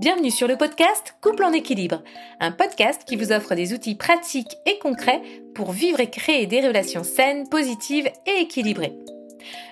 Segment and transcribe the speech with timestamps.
[0.00, 2.02] Bienvenue sur le podcast Couple en équilibre,
[2.40, 5.22] un podcast qui vous offre des outils pratiques et concrets
[5.54, 8.98] pour vivre et créer des relations saines, positives et équilibrées.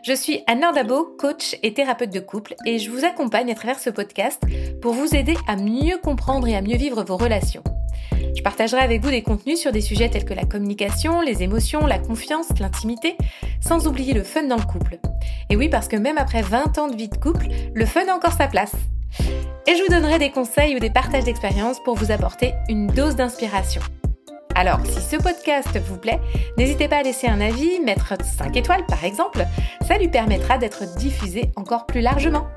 [0.05, 3.81] Je suis Anne Dabo, coach et thérapeute de couple, et je vous accompagne à travers
[3.81, 4.41] ce podcast
[4.81, 7.65] pour vous aider à mieux comprendre et à mieux vivre vos relations.
[8.37, 11.85] Je partagerai avec vous des contenus sur des sujets tels que la communication, les émotions,
[11.85, 13.17] la confiance, l'intimité,
[13.61, 15.01] sans oublier le fun dans le couple.
[15.51, 18.15] Et oui, parce que même après 20 ans de vie de couple, le fun a
[18.15, 18.73] encore sa place.
[19.69, 23.15] Et je vous donnerai des conseils ou des partages d'expériences pour vous apporter une dose
[23.15, 23.81] d'inspiration.
[24.57, 26.21] Alors, si ce podcast vous plaît,
[26.59, 29.45] n'hésitez pas à laisser un avis, mettre 5 étoiles par exemple,
[29.87, 32.49] ça lui permettra d'être diffusé encore plus largement.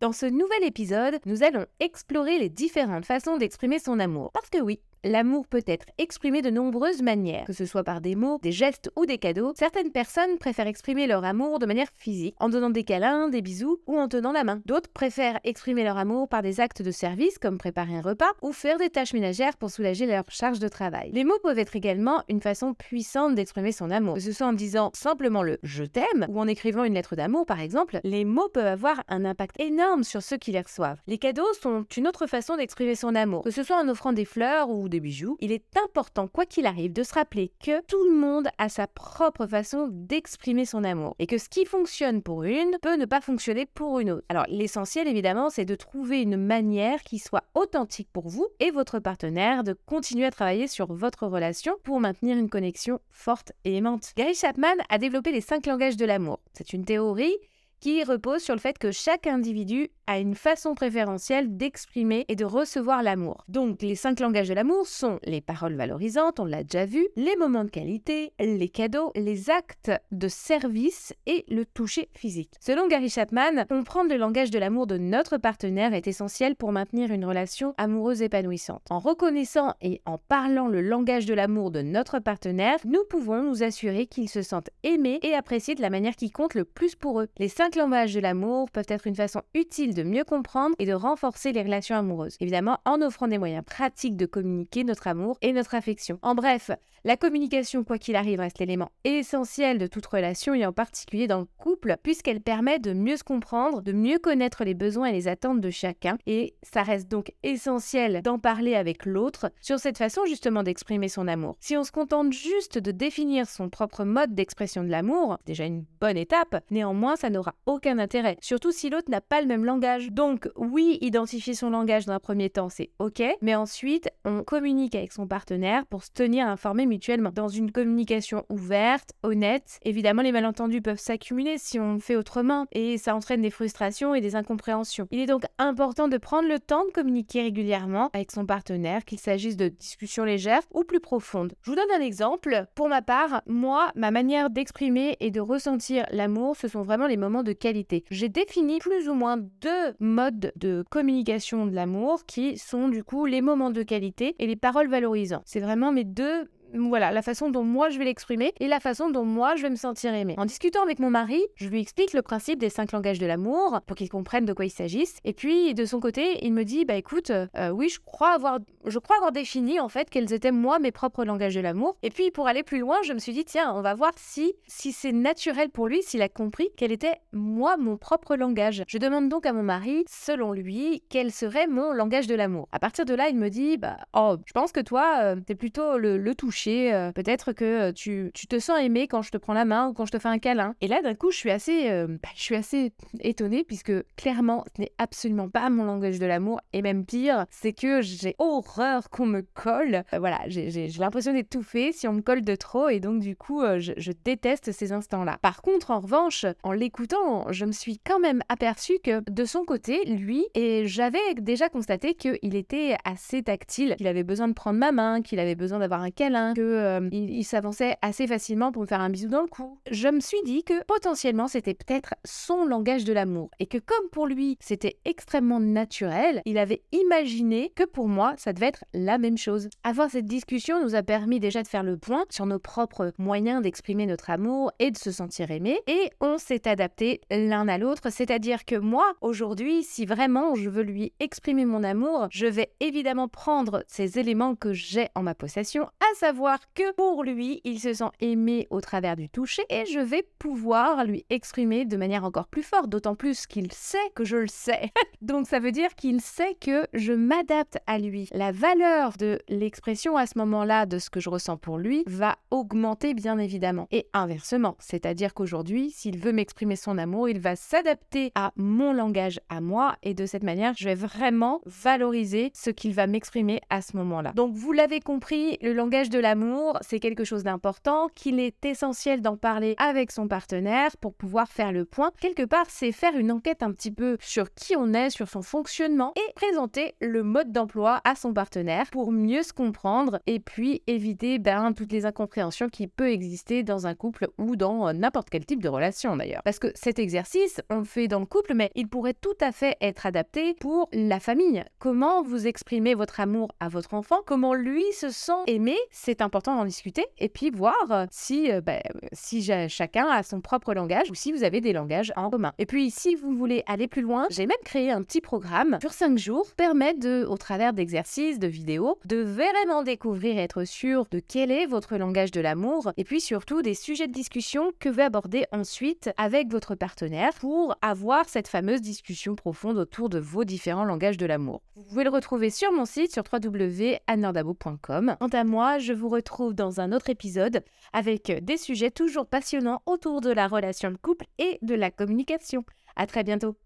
[0.00, 4.30] Dans ce nouvel épisode, nous allons explorer les différentes façons d'exprimer son amour.
[4.32, 8.14] Parce que oui, L'amour peut être exprimé de nombreuses manières, que ce soit par des
[8.14, 9.52] mots, des gestes ou des cadeaux.
[9.56, 13.80] Certaines personnes préfèrent exprimer leur amour de manière physique, en donnant des câlins, des bisous
[13.88, 14.62] ou en tenant la main.
[14.64, 18.52] D'autres préfèrent exprimer leur amour par des actes de service comme préparer un repas ou
[18.52, 21.10] faire des tâches ménagères pour soulager leur charge de travail.
[21.12, 24.52] Les mots peuvent être également une façon puissante d'exprimer son amour, que ce soit en
[24.52, 27.98] disant simplement le je t'aime ou en écrivant une lettre d'amour par exemple.
[28.04, 31.00] Les mots peuvent avoir un impact énorme sur ceux qui les reçoivent.
[31.08, 34.24] Les cadeaux sont une autre façon d'exprimer son amour, que ce soit en offrant des
[34.24, 38.04] fleurs ou des bijoux, il est important, quoi qu'il arrive, de se rappeler que tout
[38.04, 42.44] le monde a sa propre façon d'exprimer son amour et que ce qui fonctionne pour
[42.44, 44.26] une peut ne pas fonctionner pour une autre.
[44.28, 48.98] Alors l'essentiel évidemment, c'est de trouver une manière qui soit authentique pour vous et votre
[48.98, 54.12] partenaire, de continuer à travailler sur votre relation pour maintenir une connexion forte et aimante.
[54.16, 56.40] Gary Chapman a développé les cinq langages de l'amour.
[56.52, 57.36] C'est une théorie
[57.80, 62.44] qui repose sur le fait que chaque individu a une façon préférentielle d'exprimer et de
[62.44, 63.44] recevoir l'amour.
[63.48, 67.36] Donc les cinq langages de l'amour sont les paroles valorisantes, on l'a déjà vu, les
[67.36, 72.54] moments de qualité, les cadeaux, les actes de service et le toucher physique.
[72.60, 77.12] Selon Gary Chapman, comprendre le langage de l'amour de notre partenaire est essentiel pour maintenir
[77.12, 78.82] une relation amoureuse épanouissante.
[78.90, 83.62] En reconnaissant et en parlant le langage de l'amour de notre partenaire, nous pouvons nous
[83.62, 87.20] assurer qu'ils se sentent aimés et appréciés de la manière qui compte le plus pour
[87.20, 87.28] eux.
[87.38, 90.92] Les cinq langages de l'amour peuvent être une façon utile de mieux comprendre et de
[90.92, 92.36] renforcer les relations amoureuses.
[92.40, 96.18] Évidemment, en offrant des moyens pratiques de communiquer notre amour et notre affection.
[96.22, 96.70] En bref,
[97.04, 101.40] la communication, quoi qu'il arrive, reste l'élément essentiel de toute relation et en particulier dans
[101.40, 105.26] le couple, puisqu'elle permet de mieux se comprendre, de mieux connaître les besoins et les
[105.26, 106.16] attentes de chacun.
[106.26, 111.26] Et ça reste donc essentiel d'en parler avec l'autre sur cette façon justement d'exprimer son
[111.26, 111.56] amour.
[111.58, 115.84] Si on se contente juste de définir son propre mode d'expression de l'amour, déjà une
[116.00, 119.81] bonne étape, néanmoins ça n'aura aucun intérêt, surtout si l'autre n'a pas le même langage
[120.10, 124.94] donc oui, identifier son langage dans un premier temps, c'est ok, mais ensuite, on communique
[124.94, 127.30] avec son partenaire pour se tenir informé mutuellement.
[127.34, 132.96] Dans une communication ouverte, honnête, évidemment, les malentendus peuvent s'accumuler si on fait autrement, et
[132.98, 135.08] ça entraîne des frustrations et des incompréhensions.
[135.10, 139.18] Il est donc important de prendre le temps de communiquer régulièrement avec son partenaire, qu'il
[139.18, 141.54] s'agisse de discussions légères ou plus profondes.
[141.62, 142.66] Je vous donne un exemple.
[142.74, 147.16] Pour ma part, moi, ma manière d'exprimer et de ressentir l'amour, ce sont vraiment les
[147.16, 148.04] moments de qualité.
[148.10, 153.26] J'ai défini plus ou moins deux modes de communication de l'amour qui sont du coup
[153.26, 155.42] les moments de qualité et les paroles valorisantes.
[155.46, 159.10] C'est vraiment mes deux voilà, la façon dont moi je vais l'exprimer et la façon
[159.10, 160.34] dont moi je vais me sentir aimée.
[160.38, 163.80] En discutant avec mon mari, je lui explique le principe des cinq langages de l'amour
[163.86, 165.18] pour qu'il comprenne de quoi il s'agisse.
[165.24, 168.58] Et puis de son côté, il me dit bah écoute, euh, oui, je crois avoir,
[168.86, 171.96] je crois avoir défini en fait quels étaient moi mes propres langages de l'amour.
[172.02, 174.54] Et puis pour aller plus loin, je me suis dit tiens, on va voir si
[174.66, 178.84] si c'est naturel pour lui, s'il a compris quel était moi mon propre langage.
[178.88, 182.68] Je demande donc à mon mari, selon lui, quel serait mon langage de l'amour.
[182.72, 185.54] À partir de là, il me dit bah oh, je pense que toi, euh, t'es
[185.54, 189.36] plutôt le, le toucher euh, peut-être que euh, tu, te sens aimé quand je te
[189.36, 190.74] prends la main ou quand je te fais un câlin.
[190.80, 194.64] Et là, d'un coup, je suis assez, euh, bah, je suis assez étonnée puisque clairement,
[194.76, 196.60] ce n'est absolument pas mon langage de l'amour.
[196.72, 200.04] Et même pire, c'est que j'ai horreur qu'on me colle.
[200.12, 202.88] voilà, j'ai l'impression d'étouffer si on me colle de trop.
[202.88, 205.38] Et donc, du coup, je, je déteste ces instants-là.
[205.42, 209.64] Par contre, en revanche, en l'écoutant, je me suis quand même aperçue que de son
[209.64, 214.78] côté, lui, et j'avais déjà constaté qu'il était assez tactile, qu'il avait besoin de prendre
[214.78, 218.82] ma main, qu'il avait besoin d'avoir un câlin, qu'il euh, il, s'avançait assez facilement pour
[218.82, 219.78] me faire un bisou dans le cou.
[219.90, 224.08] Je me suis dit que potentiellement c'était peut-être son langage de l'amour et que comme
[224.10, 229.18] pour lui c'était extrêmement naturel, il avait imaginé que pour moi ça devait être la
[229.18, 229.68] même chose.
[229.84, 233.62] Avoir cette discussion nous a permis déjà de faire le point sur nos propres moyens
[233.62, 238.10] d'exprimer notre amour et de se sentir aimé et on s'est adapté l'un à l'autre,
[238.10, 243.28] c'est-à-dire que moi aujourd'hui si vraiment je veux lui exprimer mon amour, je vais évidemment
[243.28, 246.41] prendre ces éléments que j'ai en ma possession, à savoir
[246.74, 251.04] que pour lui, il se sent aimé au travers du toucher et je vais pouvoir
[251.04, 254.90] lui exprimer de manière encore plus forte, d'autant plus qu'il sait que je le sais.
[255.22, 258.28] Donc ça veut dire qu'il sait que je m'adapte à lui.
[258.32, 262.36] La valeur de l'expression à ce moment-là de ce que je ressens pour lui va
[262.50, 263.86] augmenter bien évidemment.
[263.90, 269.40] Et inversement, c'est-à-dire qu'aujourd'hui, s'il veut m'exprimer son amour, il va s'adapter à mon langage
[269.48, 273.80] à moi et de cette manière, je vais vraiment valoriser ce qu'il va m'exprimer à
[273.80, 274.32] ce moment-là.
[274.32, 279.20] Donc vous l'avez compris, le langage de l'amour, c'est quelque chose d'important, qu'il est essentiel
[279.20, 282.12] d'en parler avec son partenaire pour pouvoir faire le point.
[282.20, 285.42] Quelque part, c'est faire une enquête un petit peu sur qui on est, sur son
[285.42, 290.82] fonctionnement et présenter le mode d'emploi à son partenaire pour mieux se comprendre et puis
[290.86, 295.28] éviter ben, toutes les incompréhensions qui peuvent exister dans un couple ou dans euh, n'importe
[295.28, 296.42] quel type de relation d'ailleurs.
[296.44, 299.50] Parce que cet exercice, on le fait dans le couple, mais il pourrait tout à
[299.50, 301.64] fait être adapté pour la famille.
[301.80, 305.76] Comment vous exprimez votre amour à votre enfant, comment lui se sent aimé,
[306.20, 308.80] important d'en discuter et puis voir euh, si, euh, ben,
[309.12, 312.52] si chacun a son propre langage ou si vous avez des langages en commun.
[312.58, 315.92] Et puis si vous voulez aller plus loin, j'ai même créé un petit programme sur
[315.92, 321.06] 5 jours permet de, au travers d'exercices, de vidéos, de vraiment découvrir et être sûr
[321.10, 324.88] de quel est votre langage de l'amour et puis surtout des sujets de discussion que
[324.88, 330.44] vous aborder ensuite avec votre partenaire pour avoir cette fameuse discussion profonde autour de vos
[330.44, 331.62] différents langages de l'amour.
[331.76, 335.16] Vous pouvez le retrouver sur mon site sur www.annordabo.com.
[335.18, 340.20] Quant à moi, je retrouve dans un autre épisode avec des sujets toujours passionnants autour
[340.20, 342.64] de la relation de couple et de la communication.
[342.96, 343.56] À très bientôt.